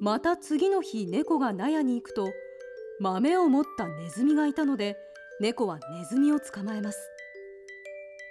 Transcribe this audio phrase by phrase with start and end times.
[0.00, 2.32] また次の日猫が納屋に行くと
[3.00, 4.96] 豆を持ったネズミがいたので
[5.40, 6.98] 猫はネズミを捕まえます。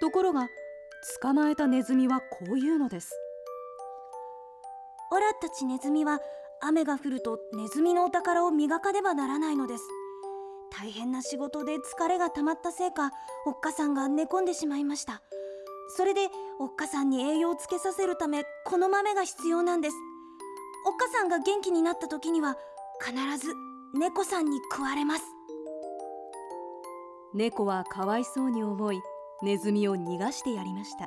[0.00, 0.48] ところが
[1.20, 3.10] 捕まえたネズミはこう言うのです。
[5.10, 6.20] オラたちネズミは
[6.60, 9.84] 雨が降るとネズミのお宝を磨かねばならないのです。
[10.70, 13.10] 大変な仕事で疲れが溜まったせいか
[13.46, 15.22] おっかさんが寝込んでしまいました。
[15.96, 16.28] それで
[16.60, 19.96] おっかさんに栄養をつけさせるためこの豆が必要なんです。
[20.86, 22.56] おっかさんが元気になった時には
[23.04, 23.12] 必
[23.44, 23.52] ず
[23.98, 25.24] 猫さんに食われます。
[27.34, 29.02] 猫はかわいそうに思い
[29.42, 31.06] ネズミを逃がしてやりました。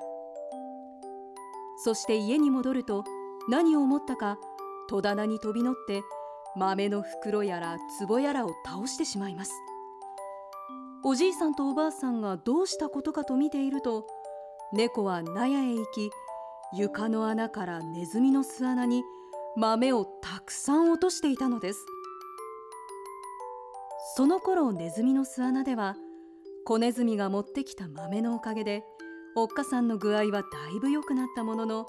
[1.78, 3.03] そして家に戻ると
[3.50, 4.38] 何を思ったか
[4.90, 6.03] 戸棚に飛び乗って
[6.56, 9.51] 豆の袋やら壺やらを倒してしまいます。
[11.03, 14.07] おじいさんとおばあさんがどうしたことかと見ていると
[14.74, 16.09] 猫は納屋へ行き
[16.74, 19.03] 床の穴からネズミの巣穴に
[19.56, 21.85] 豆をたくさん落としていたのです。
[24.18, 25.95] その頃ネズミの巣穴では
[26.68, 28.84] 子ネズミが持ってきた豆のおかげで
[29.36, 31.86] おっかさんの具合はだいぶ良くなったものの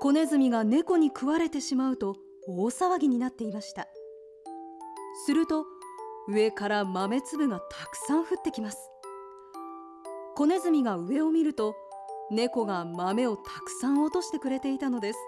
[0.00, 2.14] 子ネズミが猫に食われてしまうと
[2.46, 3.88] 大騒ぎになっていました。
[5.26, 5.64] すると
[6.28, 8.78] 上から豆粒がたくさん降ってきます。
[10.36, 11.74] 子ネズミが上を見ると
[12.30, 15.18] 猫が豆をたくさん落としてくれていたのです。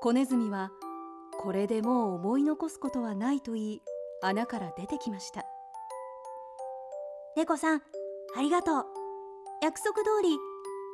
[0.00, 0.70] 子ネズミは
[1.38, 3.82] これでもう思い残すことはないと言い
[4.22, 5.44] 穴から出てきました。
[7.34, 7.82] 猫さん
[8.36, 8.84] ありがとう。
[9.62, 10.36] 約束通り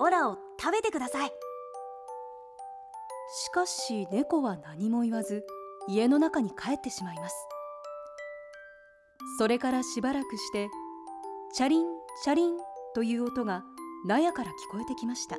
[0.01, 1.31] オラを食べてください。
[3.45, 5.45] しかし猫は何も言わず
[5.89, 7.35] 家の中に帰ってしまいます。
[9.39, 10.69] それからしばらくして
[11.55, 11.87] チャリン
[12.23, 12.57] チャリン
[12.95, 13.65] という音が
[14.07, 15.39] 納屋から聞こえてきました。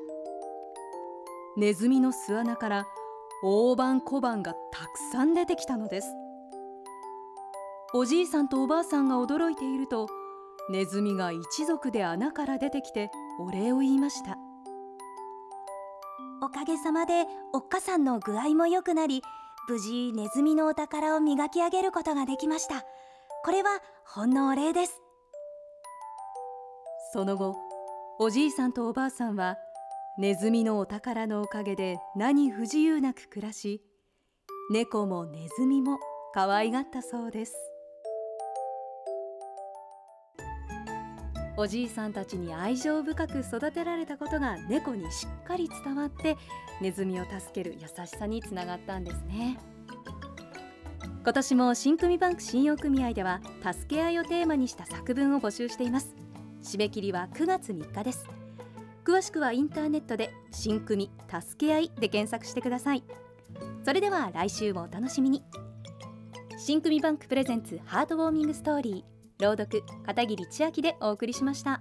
[1.55, 2.87] ネズミの巣穴から
[3.41, 6.09] 大判小判がたくさん出てきたのです。
[7.93, 10.07] おじいさんとおばあさんが驚いていると
[10.69, 13.09] ネズミが一族で穴から出てきて
[13.39, 14.37] お礼を言いました。
[16.41, 19.21] おかげさまでおっかさんの具合も良くなり
[19.67, 22.85] 無事ネズミのお宝を磨き上げることができました。
[23.43, 25.01] これはほんのお礼です。
[27.13, 27.55] その後
[28.19, 29.57] おじいさんとおばあさんは
[30.19, 33.81] ネズミのお宝のおかげで何不自由なく暮らし
[34.69, 35.97] 猫もネズミも
[36.33, 37.55] 可愛がったそうです
[41.59, 46.37] おじいさんたちに愛情深く育てられたことが猫にしっかり伝わって
[46.79, 49.59] ネズミを助ける優しさにつながったんですね。
[51.21, 56.15] 今年も新組バンク信用組合では助け合いをテーマにした作文を募集しています。
[56.63, 58.25] 締め切りは9月3日です。
[59.03, 63.03] 詳しくはインターネットで新組助け合いで検索してください。
[63.83, 65.43] それでは来週もお楽しみに。
[66.57, 69.18] 新組バンクプレゼンツハートウォーミングストーリー。
[69.39, 71.79] 朗読片桐千秋でお送りしました。